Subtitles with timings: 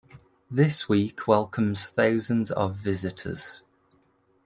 [0.49, 3.61] This week welcomes thousands of visitors.